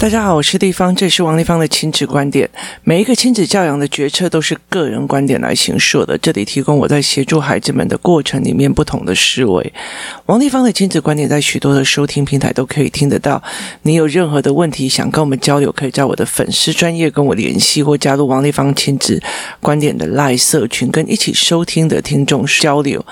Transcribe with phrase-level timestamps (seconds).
[0.00, 2.48] 大家好，我是丽芳，这是王丽芳的亲子观点。
[2.84, 9.74] 每一个亲子教养的决策都是个人观点来形塑的，这里提供我在协助孩子们的过程里面不同的思维。
[10.24, 13.42] 王丽芳的亲子观点在许多的收听平台都可以听得到。
[13.82, 19.22] 你有任何的问题想跟我们交流，可以在我的粉丝专业跟我联系，或加入王丽芳亲子
[19.60, 23.04] 观点的赖社群，跟一起收听的听众交流。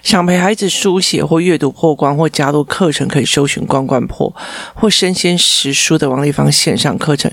[0.00, 4.32] 想陪孩子书写或阅读破关，或加入课程，可以搜寻“关关破”
[4.74, 6.35] 或“身先识书”的王丽。
[6.36, 7.32] 方线上课程，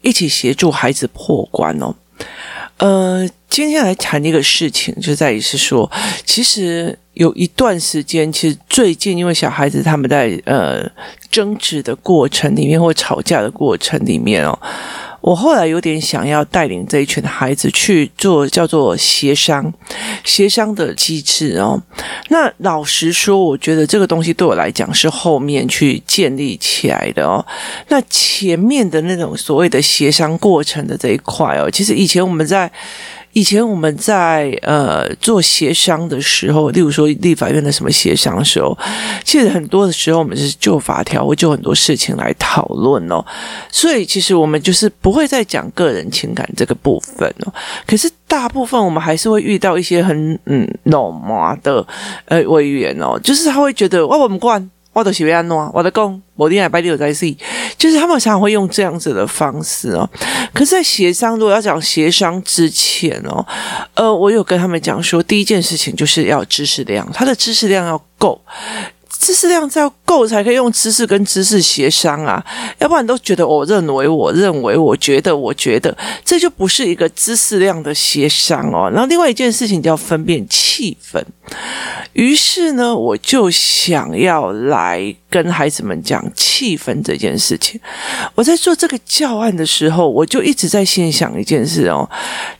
[0.00, 1.92] 一起协助孩子破关哦。
[2.78, 5.90] 呃，今天来谈一个事情，就在于是说，
[6.24, 10.88] 其实有一段时间，其实最近因为小孩子他们在呃
[11.30, 14.56] 争执的过程里面，或吵架的过程里面哦。
[15.24, 19.72] 我后来有点想要带领这一群孩子去做叫做协商、
[20.22, 21.82] 协商的机制哦。
[22.28, 27.42] 那老实说，我觉得这个东西对我来讲是后面去建立起来的哦。
[27.88, 32.70] 那前面的那种所谓的协商过程的这一块哦，其实以前我们在。
[33.34, 38.76] 以前我们在呃做协商的时候，例如说立法院的什么协商的时候，
[39.24, 43.22] 其实很多的时候我们是就法条，会就很多事情来讨论哦。
[43.70, 47.52] 所以其实我们就是不会再讲个人情感这个部分哦。
[47.86, 51.86] 可是大部分我们还是会遇到一些很嗯脑麻的
[52.26, 54.70] 呃委员哦，就是他会觉得哇我们关。
[54.94, 57.36] 我的喜维安诺，我的公，我另外拜六在 C，
[57.76, 60.08] 就是他们常常会用这样子的方式哦。
[60.54, 63.44] 可是，在协商，如果要讲协商之前哦，
[63.94, 68.40] 呃，我有跟他们讲说，第一件事情就是要知识量，他的知识量要够。
[69.16, 72.44] 知识量要够，才可以用知识跟知识协商啊，
[72.78, 78.90] 要不然都觉得我认为、我认为、我觉得、我觉得，这就不是一个知识量的协商哦。
[78.90, 81.22] 然后另外一件事情就要分辨气氛，
[82.12, 87.80] 于是呢，我就想要来跟孩子们讲气氛这件事情。
[88.34, 92.08] 我在做这个教案的时候，我就一直在心想一件事哦，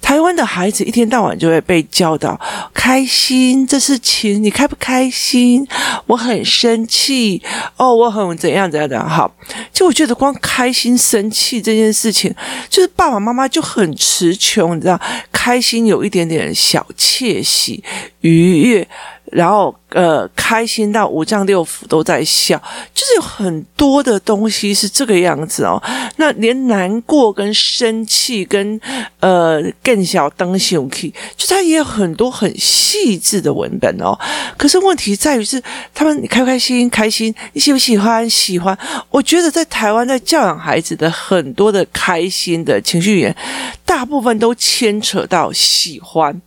[0.01, 2.41] 台湾的孩子一天到晚就会被教导
[2.73, 5.67] 开心这事情，你开不开心？
[6.07, 6.43] 我很。
[6.65, 7.43] 生气
[7.77, 9.31] 哦，我很怎样怎样怎样好，
[9.71, 12.33] 就我觉得光开心生气这件事情，
[12.71, 14.99] 就是爸爸妈妈就很词穷，你知道，
[15.31, 17.83] 开心有一点点小窃喜
[18.21, 18.74] 愉悦，
[19.33, 19.75] 然后。
[19.95, 22.61] 呃，开心到五脏六腑都在笑，
[22.93, 25.81] 就是有很多的东西是这个样子哦。
[26.17, 28.81] 那连难过跟生气跟
[29.21, 34.19] 呃更小灯熊气，就它也有很多很细致的文本哦。
[34.57, 35.63] 可是问题在于是，
[35.95, 36.91] 他们你开不开心？
[36.91, 37.33] 开心？
[37.53, 38.29] 你喜不喜欢？
[38.29, 38.77] 喜欢？
[39.11, 43.37] 我觉得在台湾在教养孩子的很多的开心的情绪源，
[43.87, 46.43] 大部分都牵扯到喜欢。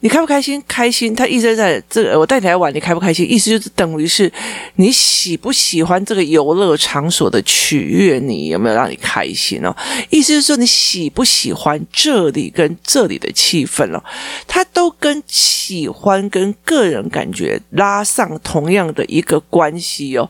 [0.00, 0.60] 你开不开心？
[0.66, 1.14] 开心。
[1.14, 2.79] 他一直在这个，我带你来玩。
[2.80, 3.30] 开不开心？
[3.30, 4.32] 意思就是等于是
[4.76, 9.76] 你喜不喜欢这个游乐场所的取悦你有没有让你开心哦？
[10.08, 14.02] 意思是说你喜不喜欢这里跟这里的气氛哦？
[14.46, 20.28] 它都跟喜欢跟个人感觉拉上同样的一个关系哦，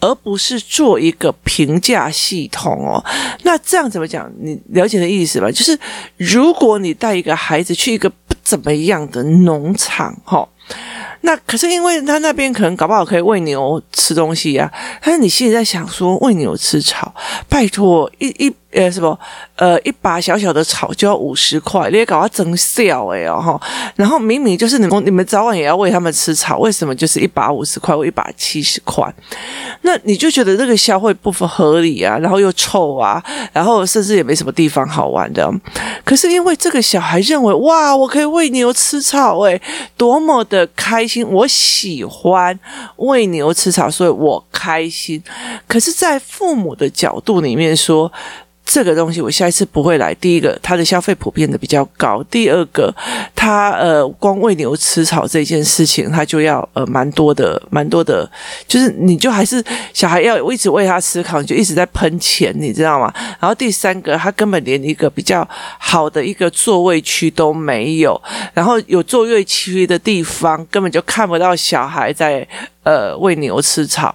[0.00, 3.02] 而不是做一个评价系统哦。
[3.44, 4.30] 那这样怎么讲？
[4.40, 5.50] 你了解的意思吧？
[5.50, 5.78] 就是
[6.16, 10.48] 如果你带一个孩子去一个不怎么样的农场，哈。
[11.22, 14.70] 那可是因为他那边可能搞不好可以喂牛吃东西呀，
[15.02, 17.14] 但是你心里在想说喂牛吃草，
[17.48, 18.52] 拜托一一。
[18.72, 19.18] 呃，什么？
[19.56, 23.60] 呃，一把小小的草就要五十块，你也搞到真笑哎哦哈！
[23.96, 29.12] 然后明明就是你们，你们早晚也要喂他们吃草，为什么就是一把五十块或一把七十块？
[29.82, 33.22] 那你就觉得这个消费不符合理啊，然后又臭啊，
[33.52, 35.52] 然后甚至也没什么地方好玩的。
[36.02, 39.60] 可是因为这个小孩认为，哇，我可以喂牛吃草，诶，
[39.96, 41.28] 多么的开心！
[41.28, 42.58] 我喜欢
[42.96, 45.22] 喂牛吃草，所以我开心。
[45.68, 48.10] 可是，在父母的角度里面说。
[48.64, 50.14] 这个东西我下一次不会来。
[50.14, 52.94] 第一个，它的消费普遍的比较高；第二个，
[53.34, 58.30] 它呃，光喂牛吃草这件事情，它就要呃蛮多的，蛮多的，
[58.66, 59.62] 就是你就还是
[59.92, 63.12] 小孩要一直喂他吃草，你就一直在喷钱，你知道吗？
[63.40, 65.46] 然后第三个，他根本连一个比较
[65.78, 68.18] 好的一个座位区都没有，
[68.54, 72.46] 然后有座位区的地方根本就看不到小孩在
[72.84, 74.14] 呃喂牛吃草。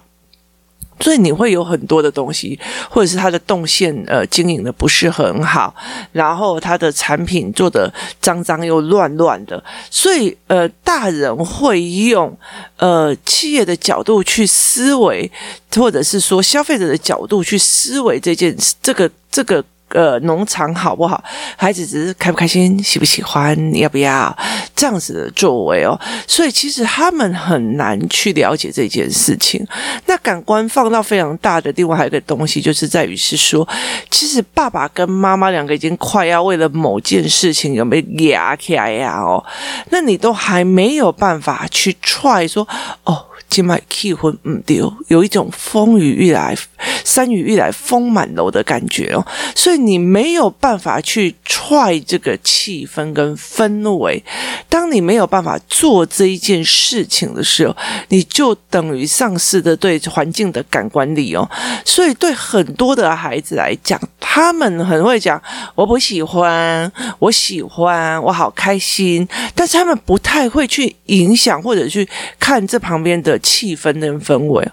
[1.00, 2.58] 所以你会有很多的东西，
[2.90, 5.74] 或者是他的动线呃经营的不是很好，
[6.12, 12.36] 然后他的产品做的脏脏又乱乱的，所以呃大人会用
[12.76, 15.30] 呃企业的角度去思维，
[15.74, 21.22] 或者是说消费者的角度去思维这件这个这个呃，农场好不好？
[21.56, 24.36] 孩子只是开不开心，喜不喜欢，要不要
[24.76, 25.98] 这样子的作为哦。
[26.26, 29.66] 所以其实他们很难去了解这件事情。
[30.06, 33.66] 那感官放到非常大的，另外还有一个东西，就是在于是说，
[34.10, 39.18] 其实爸爸跟妈妈两个已经快要为了某件事情有没有压起来呀？
[39.20, 39.42] 哦，
[39.90, 42.66] 那你都还没有办法去踹说
[43.04, 43.27] 哦。
[43.48, 46.54] 今麦气氛唔丢，有一种风雨欲来、
[47.02, 54.22] 山雨欲来风满楼的感觉哦，所以你没有办法去踹这个气氛跟氛围。
[54.68, 57.74] 当你没有办法做这一件事情的时候，
[58.08, 61.48] 你就等于丧失的对环境的感官力哦。
[61.84, 65.42] 所以对很多的孩子来讲，他们很会讲
[65.74, 72.06] 我不喜欢，我喜欢，我好开心，但是他们不太会去影响或者去
[72.38, 73.37] 看这旁边的。
[73.38, 74.66] 气氛跟氛围，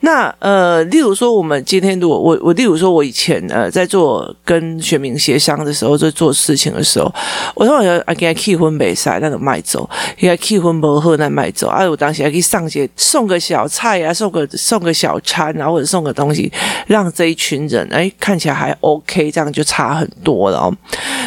[0.00, 7.12] 那呃，例如说，我们今天如果我我，例如说，我以前呃在做跟选民协商的时候，在做事情的时候，
[7.54, 11.68] 我说我要啊，给他气氛没晒，那种卖走；给他气氛不好，那卖走。
[11.68, 16.50] 啊，我当时还可以上街送个小菜啊，送个送个小餐啊，或者送个东西，
[16.86, 20.74] 让这一群人哎看起来还 OK，这样就差很多了哦。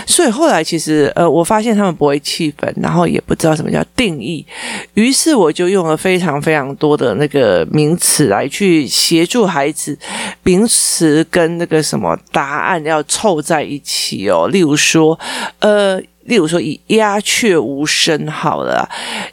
[0.08, 4.46] 所以后来其实呃，我发现他们不会气氛，然后也不知道什么叫定义，
[4.96, 9.96] 于是我就用了非常非常多的那个名词来去协助孩子，
[10.42, 14.48] 名词跟那个什么答案要凑在一起哦。
[14.52, 15.18] 例如说，
[15.60, 18.90] 呃，例如说以鸦雀无声好了，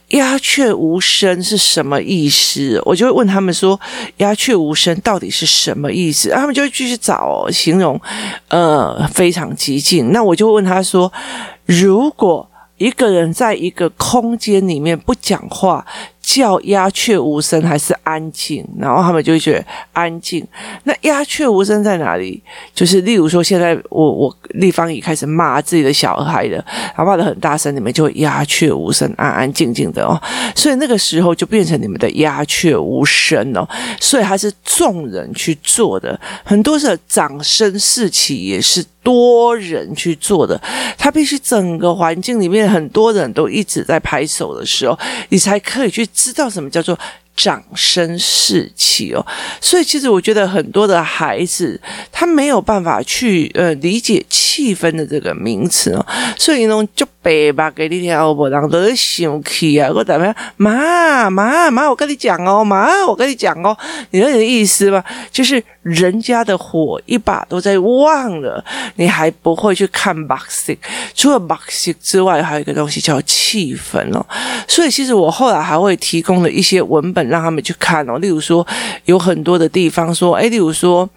[0.09, 2.79] 鸦雀无声是什么意思？
[2.85, 3.81] 我就会问他们说，
[4.19, 6.29] 鸦雀无声到底是什么意思？
[6.29, 7.99] 他们就会继续找形容，
[8.49, 10.13] 呃，非常寂静。
[10.13, 11.11] 那我就问他说，
[11.65, 12.47] 如果
[12.77, 15.87] 一个人在一个空间里面不讲话。
[16.31, 18.63] 叫鸦雀无声还是安静？
[18.79, 19.65] 然后他们就会觉得
[19.95, 20.47] 安静。
[20.85, 22.43] 那鸦雀无声在哪里？
[22.75, 26.63] 就是例如说，现在我我立方已开始骂自己的小孩了，
[26.95, 30.21] 他骂得很大声，你们就鸦雀无声，安安静静的哦。
[30.55, 33.67] 所以那个时候就变成你们的鸦雀无声哦。
[33.99, 38.85] 所以还是众人去做的，很多是掌声四起，也是。
[39.09, 40.61] 多人去做的，
[40.99, 44.99] 他必须整个环境里面很多人都一直在拍手的时候，
[45.31, 46.99] 你才可以去知道什么叫做
[47.39, 49.25] 掌声四起哦。
[49.61, 51.81] 所以其实我觉得很多的孩子
[52.11, 56.05] 他没有办法去呃理解气氛的这个名词哦，
[56.37, 57.07] 所以呢就。
[57.21, 59.91] 北吧，给你听哦，不然都是生气啊！
[59.95, 60.35] 我怎么样？
[60.57, 63.77] 妈妈妈，我跟你讲哦，妈，我跟你讲哦，
[64.13, 65.05] 你有点意思吧？
[65.31, 68.65] 就是人家的火一把都在旺了，
[68.95, 70.79] 你还不会去看 boxing？
[71.15, 74.25] 除了 boxing 之外，还有一个东西叫气氛哦。
[74.67, 78.67] 所以其实我后来还会提供了一些文本让他们去看哦，例如说
[79.05, 81.09] 有很多的地方说，诶，例如说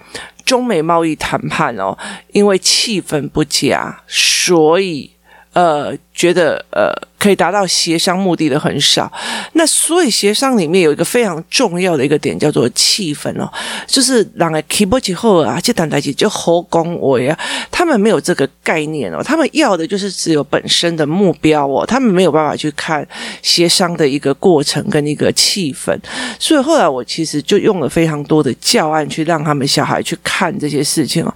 [0.46, 1.98] 中美贸易谈判哦，
[2.32, 5.12] 因为气氛不佳，所以
[5.54, 5.98] 呃。
[6.22, 9.12] 觉得呃可以达到协商目的的很少，
[9.54, 13.52] 那所以协商里面有一个非常重要的一个点叫做气氛哦，
[13.88, 17.36] 就是让人 keep 起后啊，就谈在一起就好恭维啊，
[17.72, 23.08] 他们没有这个概念哦，他们要的就是只有本身的目标哦，他们没有办法去看
[23.42, 25.98] 协商的一个过程跟一个气氛，
[26.38, 31.34] 所以后来我其实就用了非常多的教案去让他们小孩去看这些事情哦，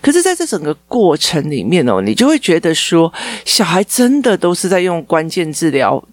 [0.00, 3.12] 可是在这整个过程里面哦，你就会觉得说
[3.44, 4.27] 小孩真的。
[4.28, 6.04] 这都是在用关键治疗，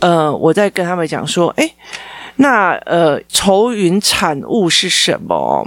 [0.00, 1.72] 呃，我在跟他们讲说，诶，
[2.34, 5.64] 那呃，愁云产物是什么？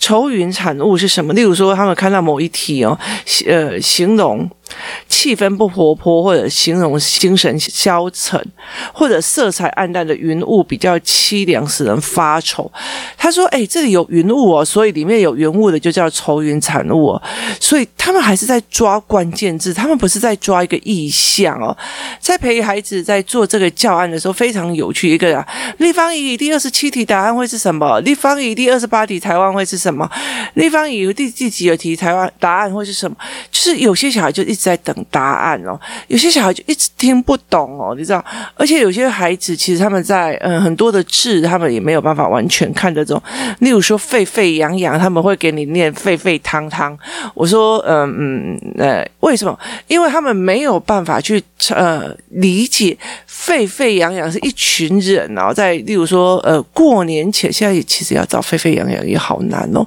[0.00, 1.32] 愁云产物是什么？
[1.32, 2.98] 例如说，他们看到某一题哦，
[3.46, 4.50] 呃，形容。
[5.08, 8.40] 气氛不活泼，或者形容精神消沉，
[8.92, 12.70] 或者色彩暗淡的云雾比较凄凉，使人发愁。
[13.16, 17.22] 他说：“哎，这里有云雾哦，所以里面有云雾的就叫愁云惨雾哦。
[17.58, 21.76] 所以他们还是在抓关键字，他们不是在抓一个意象哦。
[22.20, 25.04] 在陪孩子在做这个教案的时候，非常有趣。
[25.14, 25.44] 一个人，
[25.78, 28.00] 立方体第二十七题答案会是什么？
[28.00, 30.10] 立方体第二十八题台湾会是什么？
[30.54, 33.16] 立方体第第几题台湾答案会是什么？
[33.50, 35.78] 就是有些小孩就一直在等。”答案哦，
[36.08, 43.22] 有些小孩就一直听不懂哦，你知道，而且有些孩子其实他们在嗯很多的字，他们也没有办法完全看得懂。
[43.60, 46.98] 例如说沸沸扬扬，他们会给你念沸沸汤汤。
[47.34, 49.56] 我说嗯嗯呃，为什么？
[49.86, 51.40] 因为他们没有办法去
[51.70, 59.86] 呃理解沸沸扬扬是一群人，然后在例如说呃过年前，现在也其实要找沸沸扬扬也好难哦。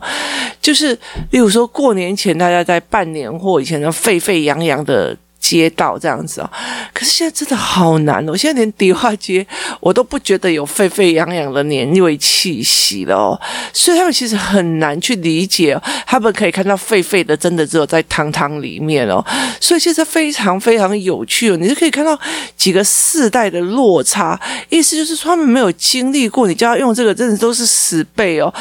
[0.61, 0.93] 就是
[1.31, 5.17] 例如说过年前大家在办年货，以前的沸沸扬扬的。
[5.39, 6.49] 街道这样子哦，
[6.93, 8.35] 可是现在真的好难哦！
[8.35, 9.45] 现在连迪化街
[9.79, 13.41] 我都不觉得有沸沸扬扬的年味气息了哦，
[13.71, 15.81] 所以他们其实很难去理解哦。
[16.05, 19.23] 他们可以看到沸沸的，真的只有在汤汤里面哦，
[19.61, 21.57] 所以其实非常非常有趣哦。
[21.57, 22.19] 你就可以看到
[22.57, 24.39] 几个世代的落差，
[24.69, 28.53] 意思就是说他们没有经历过，你就要用这个，真的都是十倍哦。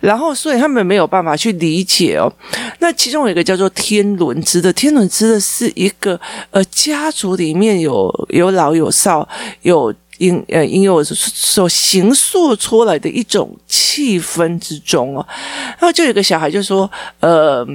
[0.00, 2.30] 然后，所以他们没有办法去理解哦。
[2.80, 6.20] 那其中有一个叫做天伦之的，天伦之的是一个。
[6.50, 9.28] 呃，家族里面有有老有少，
[9.62, 15.26] 有因呃因有所形塑出来的一种气氛之中哦，
[15.78, 16.90] 然后就有个小孩就说，
[17.20, 17.66] 呃，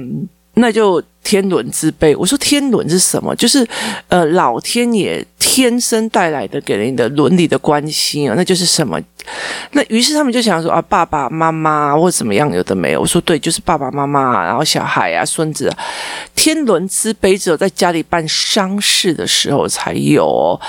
[0.54, 2.16] 那就天伦之悲。
[2.16, 3.32] 我说天伦是什么？
[3.36, 3.64] 就是
[4.08, 9.00] 呃老天爷天生带来的给人的伦理的关系啊，那就是什么？
[9.70, 13.00] 那于是他们就想说啊，爸爸妈妈或怎么样，有的没有。
[13.00, 15.72] 我说对，就是爸爸妈妈，然后小孩啊，孙子，
[16.34, 20.60] 天伦之悲只有在家里办丧事的时候才有哦。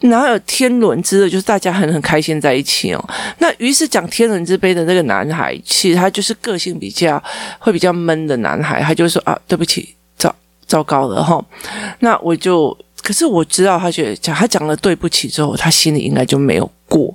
[0.00, 1.28] 哪有天伦之乐？
[1.28, 3.08] 就是大家很很开心在一起哦。
[3.38, 7.22] 那于是讲天伦之悲的那个男孩，其实他就是个性比较
[7.60, 9.94] 会比较闷的男孩，他就说啊，对不起，
[10.68, 11.44] 糟糕了哈。
[11.98, 12.76] 那我就。
[13.00, 17.14] 可是我知道他觉得讲他讲了对不起之后，他心里应该就没有过。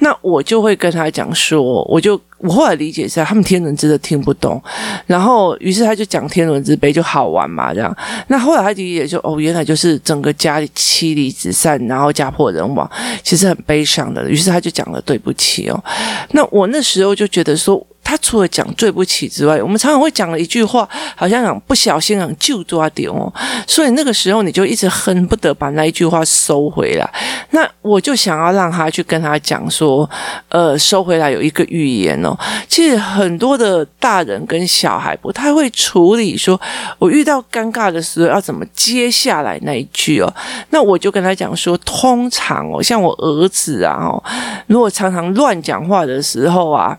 [0.00, 4.60] 那我就会跟他讲说，我就我后来理解一下，他们天伦之乐听不懂。
[5.06, 7.96] 然后于是他就讲天伦之悲就好玩嘛，这样。
[8.26, 12.90] 那后来他理解就哦，原来就是整个家里妻离子散，然后家破人亡，
[13.22, 14.28] 其实很悲伤的。
[14.28, 15.84] 于是他就讲了对不起哦。
[16.32, 17.86] 那我那时候就觉得说。
[18.04, 23.32] 他除了讲对不起之外，我们常常会讲了一句话，好像讲不小心讲就抓点哦，
[23.66, 27.10] 所以那个时候你就一直恨不得把那一句话收回来。
[27.50, 30.08] 那我就想要让他去跟他讲说，
[30.48, 32.36] 呃，收回来有一个寓言哦。
[32.68, 36.60] 其实很多的大人跟小孩不太会处理，说
[36.98, 40.32] 我遇到尴尬的时候要怎么接下来那一句哦。
[40.70, 44.22] 那我就跟他讲说，通常哦，像我儿子啊哦，
[44.66, 46.98] 如果常常乱讲话的时候啊。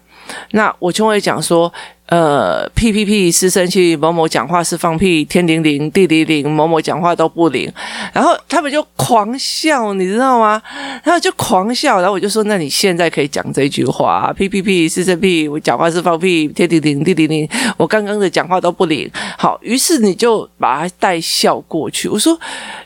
[0.51, 1.71] 那我就会讲说，
[2.07, 7.71] 呃，，P P P 是生气，某某讲话是放屁，天灵灵，地灵灵，某某讲话都不灵，
[8.13, 10.61] 然后他们就狂笑，你知道吗？
[11.03, 19.09] 然后就狂笑，然后我就说，那你现在可以讲这句话，，P P P 是生屁，我讲话是放屁，天灵灵，地灵灵，我刚刚的讲话都不灵。
[19.37, 22.37] 好，于是你就把他带笑过去，我说。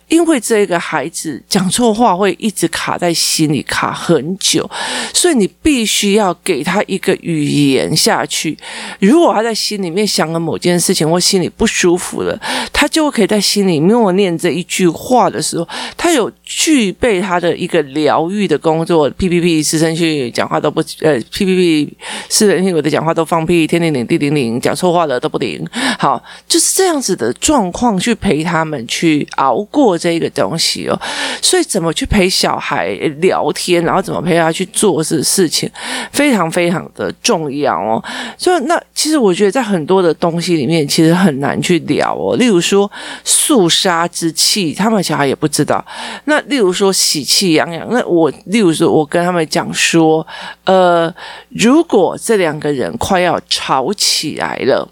[0.10, 4.66] 因为这个孩子讲错话会一直卡在心里卡很久，
[5.14, 8.58] 所以你必须要给他一个语言下去。
[9.08, 12.38] 如果他在心里面想了某件事情或心里不舒服了，
[12.74, 19.10] 他就可以在心里默念这一句话的时候，他有具备他的一个疗愈的工作。
[19.12, 21.98] 屁屁屁，失声去讲话都不呃，屁屁屁，
[22.30, 25.68] 失人听我的讲话都放屁，天灵灵地灵灵，讲错话了都不灵。
[26.00, 29.98] 好，就是这样子的状况去陪他们去熬过。
[29.98, 31.02] 这个东西哦，
[31.42, 32.90] 所以怎么去陪小孩
[33.20, 35.68] 聊天，然后怎么陪他去做这事情，
[36.12, 38.04] 非常非常的重要哦。
[38.38, 42.36] 所以那其实我觉得在很多的东西里面，其实很难去聊哦。
[42.36, 42.90] 例如说
[43.24, 45.84] 肃杀之气，他们小孩也不知道。
[46.26, 50.26] 那那例如说喜气洋洋，那我例如说我跟他们讲说，
[50.66, 51.12] 呃，
[51.50, 54.88] 如果这两个人快要吵起来了。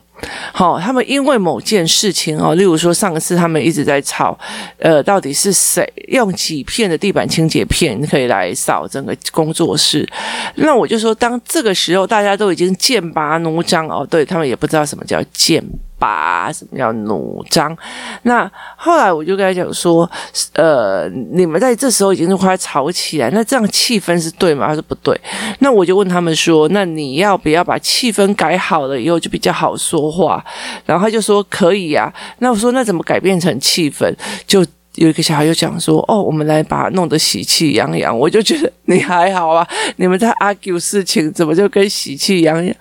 [0.54, 4.36] 好，他们因为某件事情哦，例如说上次他们一直在吵，
[4.80, 10.08] 呃，到底是谁用几片的地板清洁片可以来扫整个工作室？
[10.56, 15.64] 那我就说，当这个时候大家都已经剑拔弩张哦，对，他们也不知道什么叫剑。
[16.06, 17.76] 啊什么叫弩张？
[18.24, 20.10] 那后来我就跟他讲说，
[20.54, 24.68] 呃，你们在这时候已经是快吵起来，那这样气氛是对吗？
[24.68, 25.20] 还是不对。
[25.60, 30.44] 那我就问他们说，那你要不要把气氛改好了以后就比较好说话？
[30.86, 32.14] 然后他就说可以呀。
[32.40, 34.14] 那我说那怎么改变成气氛？
[34.46, 34.66] 就。
[34.96, 42.76] 有一个小孩就讲说：“哦，我们来把弄得喜气洋洋。”我就觉得你还好啊， 你们在 argue 事情，怎么就跟喜气洋洋？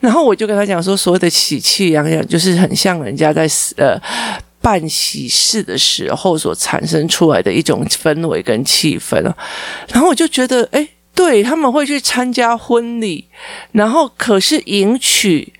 [0.00, 4.00] 然后我就跟他讲说：“所谓的喜气洋洋，就是很像人家在呃
[4.60, 9.22] 办喜事的时候所产生出来的一种氛围跟气氛。”
[9.88, 13.26] 然后我就觉得，哎，对，他们会去参加婚礼，
[13.72, 15.52] 然后可是迎娶。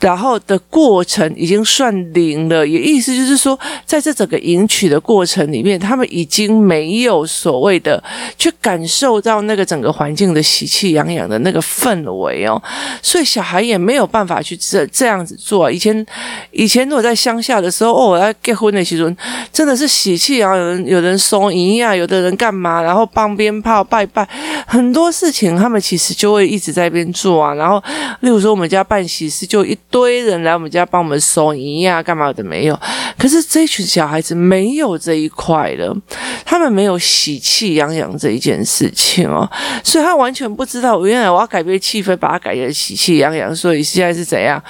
[0.00, 8.02] 然后的过程已经算零了，也意思就是说，在这整个迎娶的过程里面，他们已经没有所谓的
[8.36, 12.60] 去感受到那个整个环境的喜气洋洋的那个氛围哦，
[13.00, 15.70] 所以小孩也没有办法去这这样子做。
[15.70, 16.04] 以前
[16.50, 19.10] 以前如果在乡下的时候，哦，我要结婚的时候，
[19.50, 24.28] 真的是喜气洋洋，有人有人送银呀，有的人干嘛，然后放鞭炮拜拜，
[24.66, 27.54] 很多事情他们其实就会一直在那边做啊。
[27.54, 27.82] 然后，
[28.20, 29.78] 例如说我们家办喜事就一。
[29.94, 32.76] 堆人来我们家帮我们收银呀，干嘛的没有？
[33.16, 35.94] 可是这群小孩子没有这一块的，
[36.44, 39.48] 他们没有喜气洋洋这一件事情哦，
[39.84, 43.54] 所以他完全不知道，原来我要改变气氛，把它改成喜气洋洋。
[43.54, 44.60] 所以现在是怎样？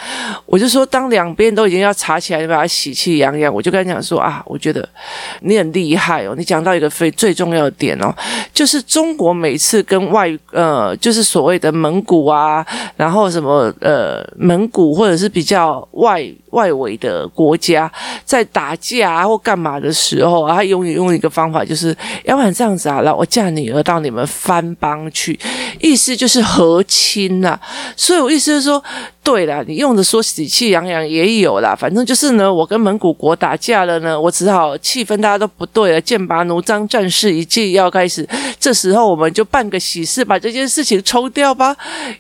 [0.45, 3.51] 我就说，当两边都已经要吵起来，你把它喜气洋洋。
[3.51, 4.87] 我就跟他讲说啊，我觉得
[5.41, 8.15] 你很厉害哦，你讲到一个非最重要的点哦，
[8.53, 12.65] 就是中国每次跟外呃，就是所谓的蒙古啊，
[12.99, 17.91] 然后什么呃蒙古或者是比较外外围的国家
[18.25, 25.39] 在打架啊或干嘛的时候啊，他永远用一个方法，就是要不然这样子啊，来我嫁女儿到你们番邦去，
[25.81, 27.59] 意思就是和亲呐、
[27.97, 28.83] 所以我意思是说。
[29.25, 38.29] 对了，你用的说喜气洋洋也有啦，反正就是呢，我跟蒙古国打架了呢，我只好气氛大家都不对了，剑拔弩张，战事一计要开始，
[38.61, 41.75] 这时候我们就办个喜事，把这件事情抽掉吧。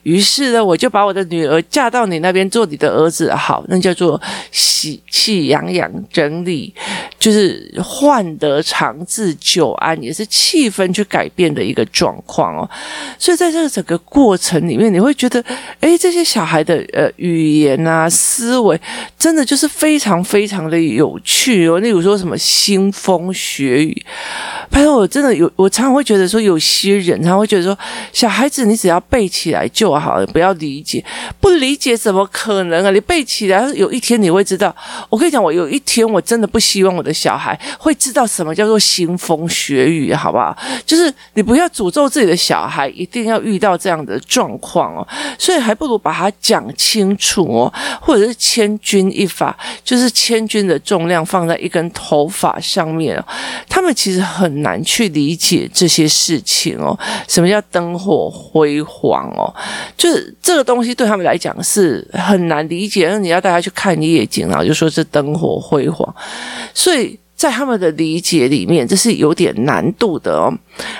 [0.04, 4.20] 于是呢，我就把我的女儿嫁到你那边做你的的儿子，好，那叫做
[4.52, 6.72] 喜气洋洋，整理
[7.18, 12.70] 就是换得长治久安，也是气氛去改变的一个状况哦。
[13.18, 15.44] 所以在这个整个过程里面，你会觉得，
[15.80, 16.84] 哎，这些小孩的。
[16.92, 18.80] 呃，语言啊，思维
[19.18, 21.80] 真的就是非常非常的有趣哦。
[21.80, 24.06] 例如说什么腥风血雨，
[24.70, 27.76] 反正我真的有，我常常会觉得说，有些人他会觉得说，
[28.12, 31.04] 小孩子你只要背起来就好了，不要理解，
[31.40, 32.90] 不理解怎么可能人啊？
[32.90, 34.74] 你背起来，有一天你会知道。
[35.08, 40.56] 我跟你讲，我有一天我真的不希望我的小孩会知道什么叫做腥风血雨，好不好？
[40.84, 45.08] 就是你不要诅咒自己的小孩，一定要遇到这样的状况哦。
[45.38, 46.62] 所以还不如把它讲。
[46.76, 53.24] 清楚哦，或者是千钧一发，就是千钧的重量放在一根头发上面哦。
[53.70, 56.98] 他们其实很难去理解这些事情哦。
[57.26, 59.48] 什么叫灯火辉煌哦？
[59.96, 63.08] 就是这个东西对他们来讲是很难难理解。
[63.08, 66.14] 那你要带他去看夜景，然后就说是灯火辉煌，
[66.72, 67.18] 所以。
[67.36, 70.54] 在他们的理解里面，这是有点难度的哦。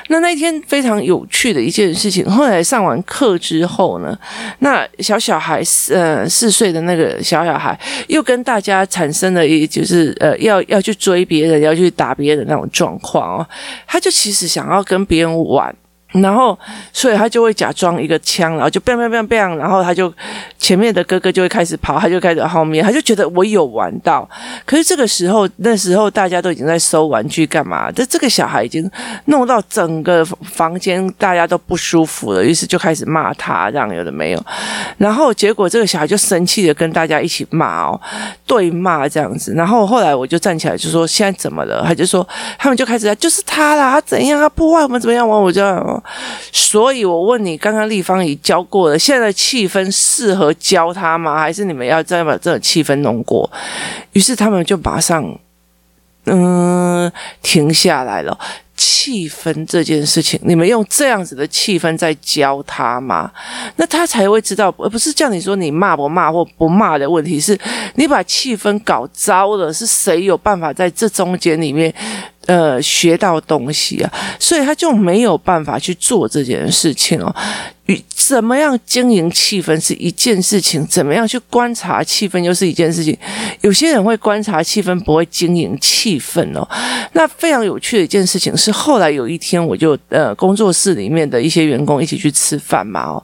[0.08, 4.18] 那那一天非常有趣的一件事情，后来上完课之后呢，
[4.58, 13.48] 那小小孩呃四岁的那个小小孩又跟大家产生了一就是呃要要去追别人，要去打别人那种状况哦。
[13.86, 15.74] 他就其实想要跟别人玩。
[16.14, 16.56] 然后，
[16.92, 20.12] 所以他就会假装一个枪，然后就 bang bang bang bang，然后他就
[20.60, 24.28] 前面的哥哥就会开始跑，他就开始后面，他就觉得我有玩到。
[24.64, 27.90] 可是这个时候，那时候大家都已经在收玩具干嘛？
[27.90, 28.88] 这这个小孩已经
[29.24, 34.46] 弄到整个房间大家都不舒服了，于是就开始骂他，这样有的没有。
[34.96, 38.00] 然后结果这个小孩就生气的跟大家一起骂哦，
[38.46, 39.52] 对骂这样子。
[39.54, 42.24] 然后后来我就站起来就说：“现在怎么了？”他就说
[42.56, 44.38] ：“他们就开始在就是他啦，他怎样？
[44.40, 45.64] 他破坏我们怎么样？”我我就。
[46.52, 51.38] 所以，我问你，刚刚立方已教过了，现在气氛适合教他吗？
[51.38, 53.50] 还是你们要再把这种气氛弄过？
[54.12, 55.38] 于是他们就马上，
[56.26, 57.10] 嗯，
[57.42, 58.38] 停下来了。
[58.76, 63.30] 气氛这件事情，你们用这样子的气氛在教他吗？
[63.76, 67.56] 那他才会知道，而不是叫你说你骂不骂或不骂的问题，是
[67.94, 71.94] 你把气氛搞糟了，是谁有办法在这中间里面？
[72.46, 77.34] 呃，学到东西啊，所以他就没有办法去做这件事情哦。
[77.86, 83.14] 与怎么样经营气氛是一件事情，怎么样去观察气氛又是一件事情。
[83.60, 86.66] 有些人会观察气氛，不会经营气氛哦。
[87.12, 93.22] 那非常有趣的一件事情是，后来有一天，我就呃工作室里面的一些员工一起去吃饭嘛哦。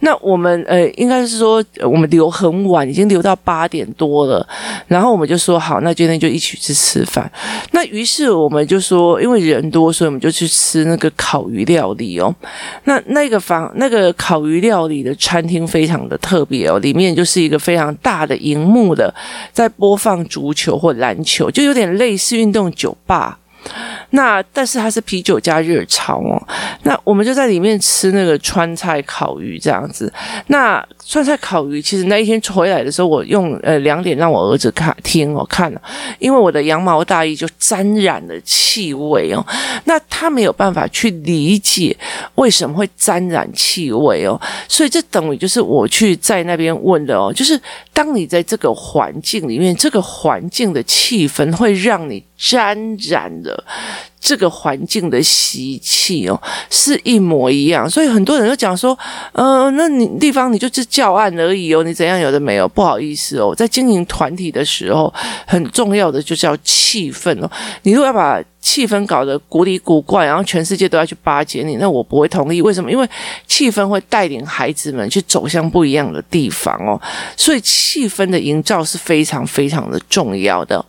[0.00, 4.44] 那我们呃应该是说我们留很晚，已经留到八点多了。
[4.88, 7.30] 然后我们就说好，那今天就一起去吃饭。
[7.70, 12.32] 那于是我们就说，因为人多，所以我们就去吃那个烤鱼料理哦。
[12.84, 14.14] 那那个房那个。
[14.20, 19.12] 烤鱼料理的餐厅非常的特别哦，里面就是一个非常大的荧幕的，
[19.50, 23.39] 在播放足球或篮球，就有点类似运动酒吧。
[24.10, 26.42] 那但是它是啤酒加热炒哦，
[26.82, 30.12] 那我们就在里面吃那个川菜烤鱼这样子。
[30.48, 35.82] 那川菜烤鱼其实那一天回来的时候，我用呃两点让我儿子看听我看了，
[36.18, 39.44] 因为我的羊毛大衣就沾染了气味哦。
[39.84, 41.96] 那他没有办法去理解
[42.36, 47.60] 为什么会沾染气味哦，所以这等于就是我去在那边问的哦，就是
[47.92, 53.49] 当你在这个环境里面，这个环境的气氛会让你沾染了。
[54.20, 58.96] 这个环境的习气哦，是一模一样，所以很多人都讲说，
[59.32, 65.12] 呃，那你地方你就是教案而已哦，你怎样有的没有，不好意思哦，在经营团体的时候，
[65.46, 67.50] 很重要的就是要气氛哦，
[67.82, 72.60] 你如果要把气氛搞得古里古怪，然后全世界都要去巴结你，那我不会同意。
[72.60, 72.92] 为什么？
[72.92, 73.08] 因为
[73.46, 77.00] 气氛会带领孩子们去走向不一样的地方哦，
[77.38, 80.84] 所以气氛的营造是非常非常的重要的。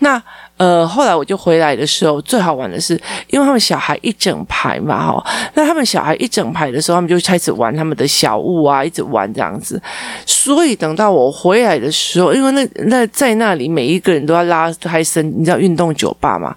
[0.00, 0.20] 那
[0.58, 2.94] 呃，后来我就回来的时候，最好玩的是，
[3.28, 9.80] 因为他们小孩一整排嘛，哈，那他们小孩一整排的时候，他们就开始玩他们的小物啊，一直玩这样子。
[10.24, 16.54] 所以等到我回来的时候，因为那那在那里每一个人都要拉开身，你知道运动酒吧嘛？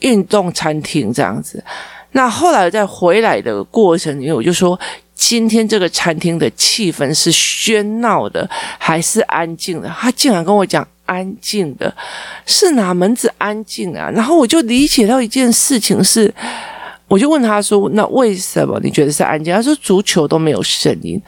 [0.00, 1.62] 运动餐厅这样子，
[2.12, 4.78] 那后来在回来的过程里面，我就说，
[5.14, 9.88] 今天这个餐厅的气氛是喧闹的还是安静的？
[9.88, 11.94] 他竟然跟我讲安静的，
[12.46, 14.10] 是哪门子安静啊？
[14.10, 16.32] 然后我就理解到一件事情是。
[17.06, 21.20] 我就问他说：“那为什么你觉得是安静？”他说：“足球都没有声音。”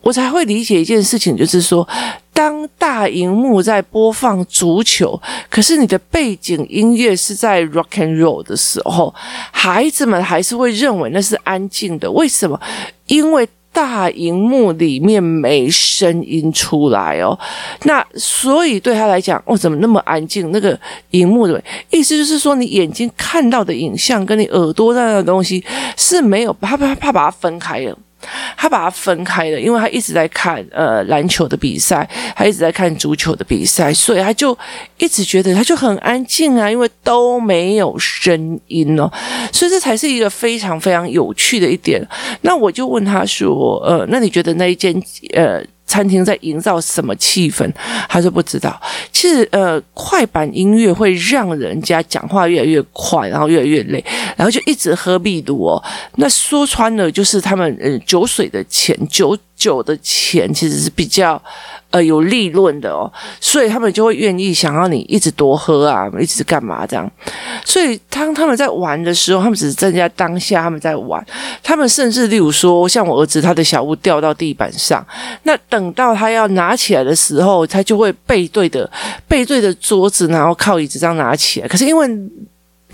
[0.00, 1.86] 我才会理解一件事情，就是说，
[2.32, 5.20] 当大荧幕在播放足球，
[5.50, 9.12] 可是你的背景音乐是在 rock and roll 的时候，
[9.50, 12.10] 孩子们还是会认为那是安静的。
[12.12, 12.58] 为什么？
[13.06, 13.46] 因为。
[13.74, 17.36] 大荧幕里面没声音出来哦，
[17.82, 20.52] 那所以对他来讲，哦，怎么那么安静？
[20.52, 20.78] 那个
[21.10, 25.62] 荧幕的意思就是说，你眼睛看到的影像跟你耳朵上的东西
[25.96, 27.98] 是没有，他怕怕把它分开了。
[28.56, 34.56] 他把它分开了，因为他一直在看呃篮球的比赛，他一直在看足球的比赛，所以他就
[34.98, 39.10] 一直觉得他就很安静啊，因为都没有声音哦，
[39.52, 42.00] 所以这才是一个非常非常有趣的一点。
[42.42, 44.94] 那我就问他说，呃，那你觉得那一间
[45.34, 45.62] 呃？
[45.86, 47.70] 餐厅在营造什么气氛？
[48.08, 48.80] 他说不知道。
[49.12, 54.04] 其实，呃，快板音乐会让人家讲话越来越快，然后越来越累，
[54.36, 55.82] 然后就一直喝秘鲁哦。
[56.16, 61.40] 那说穿了，就是他们呃酒水的钱，酒酒的钱其实是比较。
[61.90, 63.08] 呃，有利润的哦，
[63.40, 67.08] 所以他们就会愿意想要你一直多喝啊，一直干嘛这样？
[67.64, 71.24] 所以当他们在玩的时候，他们只是站在当下，他们在玩。
[71.62, 75.06] 他们甚至，例如说，像我儿子，他的小物掉到地板上，
[75.44, 78.90] 那等到他要拿起来的时候，他就会背对着
[79.28, 81.68] 背对着桌子，然后靠椅子这样拿起来。
[81.68, 82.08] 可是因为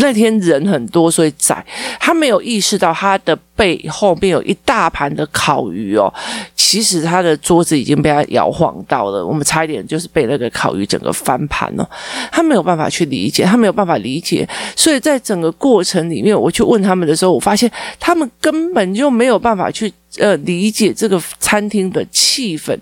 [0.00, 1.64] 那天人很多，所以窄，
[1.98, 6.12] 他没有意识到他的背后面有一大盘的烤鱼哦。
[6.54, 11.88] 其实他的桌子已经被他摇晃到了，我们差一点就是被那个烤鱼整个翻盘了。
[12.30, 22.76] 他没有办法去理解，他没有办法理解，所以在整个过程里面，我去问他们的时候，我发现他们根本就没有办法去呃理解这个餐厅的气氛。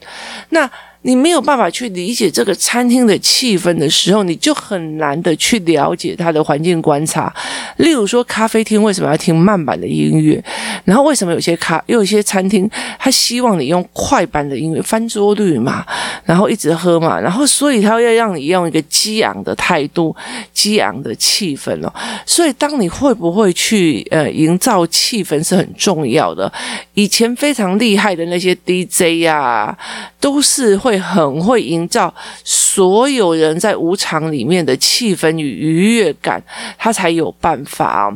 [0.51, 0.71] 那。
[1.03, 7.33] 你没有办法去理解这个餐厅的气氛的时候，你就很难的去了解它的环境观察。
[7.77, 10.43] 例如说，咖啡厅为什么要听慢板的音乐？
[10.85, 15.87] 然后为什么有些咖又有些餐厅，他希望你用快板的音乐翻桌率嘛，
[16.25, 20.15] 然后一直喝嘛，然后所以他要让你用一个激昂的态度、
[20.53, 21.95] 激昂的气氛哦。
[22.27, 26.53] 所以，当你会不会去呃营造气氛是很重要的。
[26.95, 29.79] 以前非常厉害的那些 DJ 呀、啊，
[30.19, 30.88] 都是会。
[30.89, 36.43] 会很会营造所有人在舞场里面的气氛与愉悦感，
[36.79, 38.11] 他才有办法。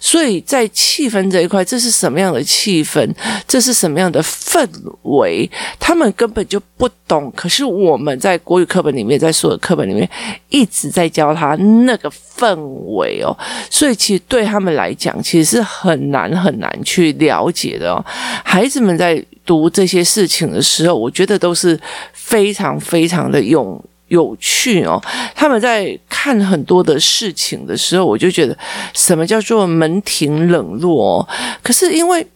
[0.00, 3.06] 所以在气氛这一块，这是什么样的气氛？
[3.46, 4.66] 这是什么样的氛
[5.02, 5.50] 围？
[5.78, 7.30] 他们根本就不懂。
[7.36, 10.08] 可是我们在国语课本里面，在所有课本里面
[10.48, 12.56] 一直在教他那个氛
[12.96, 13.36] 围哦。
[13.68, 18.02] 所以其实对他们来讲，其实是很难很难去了解的哦。
[18.42, 21.78] 孩子们在读这些事情的时候，我觉得都是。
[22.24, 25.00] 非常非常的有有趣哦！
[25.34, 28.56] 他们在看很多的事情的时候，我就觉得
[28.94, 31.28] 什么叫做门庭冷落哦？
[31.62, 32.26] 可是因为。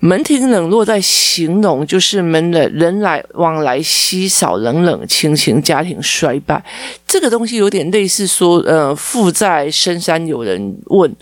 [0.00, 6.62] 门庭冷落，在形容就是门的人来往来稀少，冷冷清清，家庭衰败。
[7.04, 11.12] 这个东西有点类似说，呃，富在深山有人问，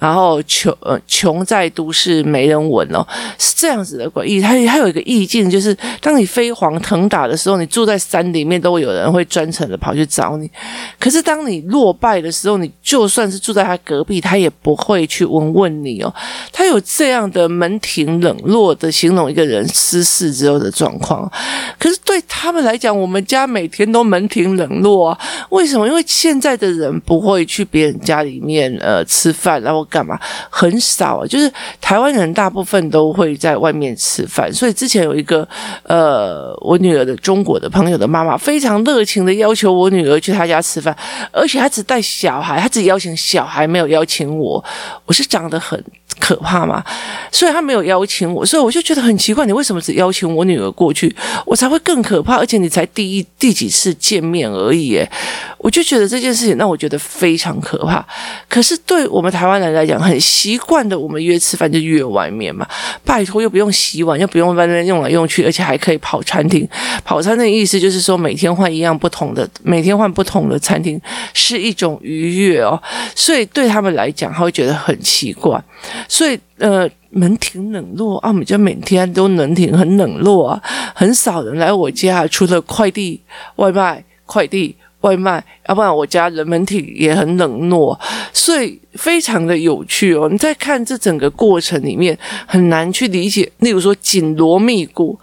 [0.00, 3.06] 然后穷呃穷在都市没人闻哦，
[3.38, 4.40] 是这样子的关系。
[4.40, 10.50] 它它有一个意境，就是当你飞黄腾达的时候，你住在山里面，都会有人会专程的跑去找你。
[10.98, 16.12] 可是当你落败的时候，你就算是住在他隔壁，他也不会去问问你哦。
[16.50, 18.23] 他有这样的门庭。
[18.24, 21.30] 冷落的形容一个人失势之后的状况，
[21.78, 25.18] 可是对他们来讲，我们家每天都门庭冷落啊。
[25.50, 25.86] 为什么？
[25.86, 30.18] 因为现在的人不会去别人家里面呃吃饭，然后干嘛？
[30.48, 31.26] 很少啊。
[31.26, 34.50] 就是台湾人大部分都会在外面吃饭。
[34.52, 35.46] 所以之前有一个
[35.82, 40.96] 呃，我女儿的中国的朋友的妈妈非常热情的要求我女儿去她家吃饭，
[41.30, 44.64] 而且她只带小孩，她只邀请小孩，没有邀请我。
[45.04, 45.82] 我是长得很
[46.18, 46.82] 可怕吗？
[47.30, 48.13] 所以她没有邀请。
[48.14, 55.10] 请我，所以我就觉得很奇怪，你为什么只邀请我女儿过去，我才会更可怕，而且你才第一第几次见面而已，诶，
[55.58, 58.04] 我就觉得这件事情让我觉得非常可怕。
[58.48, 62.66] 可是对我们台湾人来讲，很习惯的，我们约吃饭就约外面嘛，
[63.04, 66.68] 拜托又不用洗碗，又不用外面用来用去，而且还可以跑餐厅。
[67.04, 71.00] 跑餐厅的意思就是说每天换一样不同的，每天换不同的餐厅
[71.32, 72.80] 是一种愉悦哦。
[73.14, 75.62] 所以对他们来讲，他会觉得很奇怪。
[76.08, 80.62] 所以呃，门庭冷落啊，我们家每天都门庭很冷落啊，
[80.94, 83.22] 很少人来我家，除了快递、
[83.56, 85.44] 外卖、快递、外卖。
[85.68, 87.98] 要不然我家人门庭也很冷落，
[88.32, 90.28] 所以非常的有趣哦。
[90.30, 93.50] 你在看这整个过程里面，很难去理解。
[93.58, 95.18] 例如说紧锣密鼓，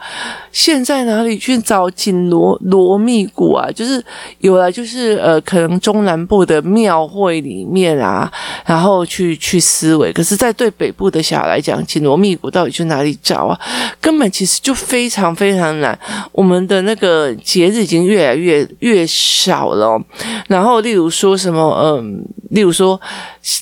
[0.51, 3.69] 现在哪里去找紧锣锣密鼓啊？
[3.71, 4.03] 就是
[4.39, 8.31] 有了，就是呃，可能中南部的庙会里面啊，
[8.65, 10.11] 然后去去思维。
[10.11, 13.59] 可是，在对北部的小孩来讲，紧锣密鼓到底去哪里找啊？
[14.01, 15.97] 根本其实就非常非常难。
[16.31, 20.01] 我们的那个节日已经越来越越少了。
[20.47, 22.99] 然后，例如说什么，嗯，例如说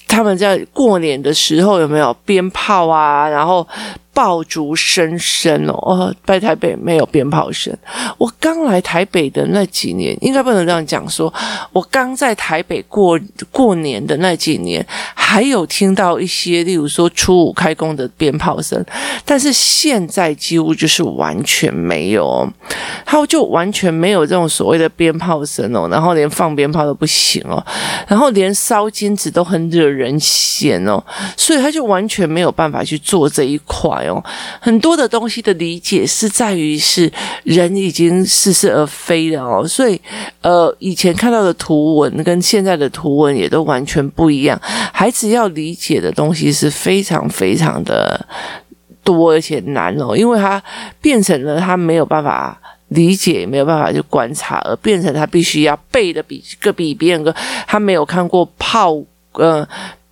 [0.07, 3.27] 他们在过年的时候有没有鞭炮啊？
[3.27, 3.67] 然后。
[4.19, 7.73] 爆竹声声哦，哦，在台北没有鞭炮声。
[8.17, 11.19] 我刚来台北的那几年，应该不能这样讲说。
[11.19, 11.33] 说
[11.73, 13.19] 我刚在台北过
[13.51, 18.81] 过年的那几年，还有听到一些，例如说初五开工的鞭炮声，
[19.25, 22.49] 但是现在几乎就是完全没有，
[23.05, 27.61] 他就完全没有这种所谓的鞭炮声哦，然后连放鞭炮都不行哦，
[28.07, 31.03] 然后连烧金纸都很惹人嫌哦，
[31.35, 34.08] 所以他就完全没有办法去做这一块。
[34.59, 37.11] 很多的东西的理解是在于是
[37.43, 39.99] 人已经似是而非了哦，所以
[40.41, 44.59] 呃，以前看到的图文跟现在的图文也都完全不一样。
[44.93, 48.25] 孩子要理解的东西是非常非常的
[49.03, 50.61] 多而且难哦，因为他
[51.01, 57.35] 变成了他没有办法理解，没有办法去观察，而变成他必须要背的比个比别人个
[57.67, 58.95] 他没有看过炮
[59.33, 59.67] 呃。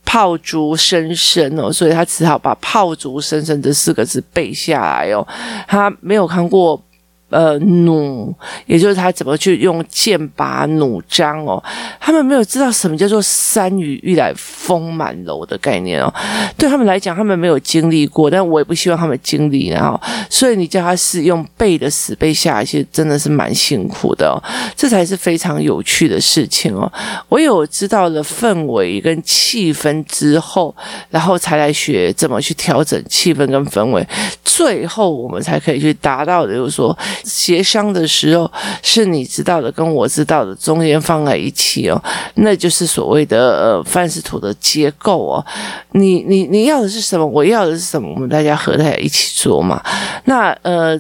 [0.08, 5.28] 炮竹声声哦，所以他只好把“炮竹声声”这四个字背下来哦。
[5.68, 6.82] 他没有看过。
[7.30, 8.34] 呃，弩，
[8.68, 11.62] 也就是他怎么去用剑拔弩张哦，
[12.00, 16.14] 他们没有知道什么叫做山雨欲来风满楼的概念哦，
[16.58, 24.42] 对他们来讲，他们没有经历过，但我也不希望他们经历，然后，所以你叫他是用背的死背下来，其实真的是蛮辛苦的哦，
[24.74, 26.90] 这才是非常有趣的事情哦。
[27.28, 30.74] 我有知道了氛围跟气氛之后，
[31.10, 34.08] 然后才来学怎么去调整气氛跟氛围，
[34.46, 36.98] 最后我们才可以去达到的，就是说。
[37.24, 38.52] 协商的时候
[38.82, 42.02] 是你知道的跟我知道的中间放在一起哦，
[42.36, 45.46] 那就是所谓的呃范式图的结构哦。
[45.92, 47.26] 你你你要的是什么？
[47.26, 48.10] 我要的是什么？
[48.14, 49.82] 我们大家合在一起做嘛。
[50.26, 51.00] 那呃。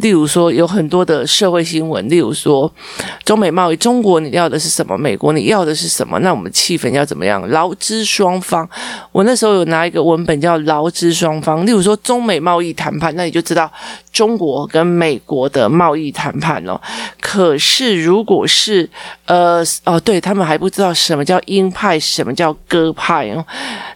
[0.00, 2.70] 例如说，有很多的社会新闻，例如说，
[3.24, 4.96] 中美贸易，中国你要的是什么？
[4.96, 6.18] 美国你要的是什么？
[6.18, 7.48] 那我们气氛要怎么样？
[7.48, 8.68] 劳资双方，
[9.10, 11.64] 我那时候有拿一个文本叫劳资双方。
[11.64, 13.70] 例如说，中美贸易谈判，那你就知道
[14.12, 16.78] 中国跟美国的贸易谈判了。
[17.20, 18.88] 可是，如果是
[19.24, 23.44] 呃哦，对他们还不知道什么叫鹰派，什么叫鸽派哦。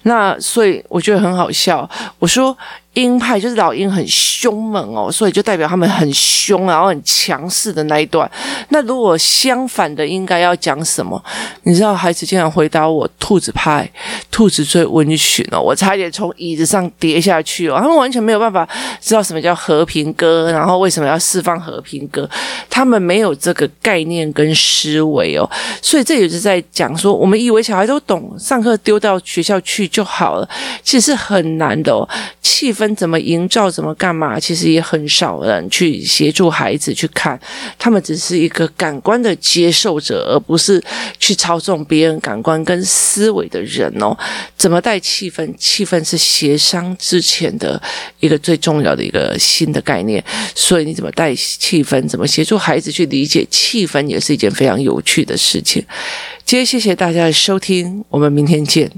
[0.05, 1.89] 那所以我觉得很好笑。
[2.19, 2.57] 我说。
[2.95, 8.29] 鹰派就是老鹰很凶猛哦，所以就代表他们很凶，然后很强势的那一段。
[8.71, 11.23] 那如果相反的，应该要讲什么？
[11.65, 13.91] 你知道，孩子经常回答我：兔子派，
[14.31, 15.61] 兔子最温驯哦。
[15.61, 17.79] 我差点从椅子上跌下去哦。
[17.81, 18.69] 他们完全没有办法
[19.01, 22.29] 知道什么叫和平鸽，然后为什么要释放和平鸽？
[22.69, 25.49] 他们没有这个概念跟思维哦。
[25.83, 30.49] 所以这也是在讲说，我们以为小孩都懂，上课丢到学校去就好了，
[30.83, 32.09] 其实很难的哦。
[32.41, 34.39] 气氛怎么营造，怎么干嘛？
[34.39, 37.39] 其实也很少人去协助孩子去看，
[37.79, 40.83] 他们只是一个感官的接受者，而不是
[41.19, 44.17] 去操纵别人感官跟思维的人哦。
[44.57, 45.55] 怎么带气氛？
[45.59, 47.81] 气氛是协商之前的
[48.21, 50.23] 一个最重要的一个新的概念。
[50.55, 52.07] 所以你怎么带气氛？
[52.09, 55.85] 怎么协助孩子去理解气氛，也是一件非常有趣的事情。
[56.45, 58.91] 今天谢谢大家的收听，我们明天见。